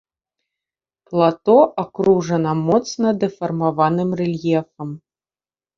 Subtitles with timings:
[1.09, 4.89] Плато акружана моцна дэфармаваным рэльефам.